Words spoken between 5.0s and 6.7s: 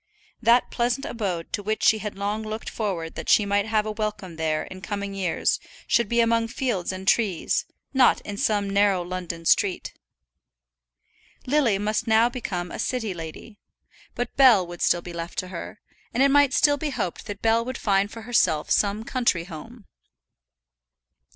years should be among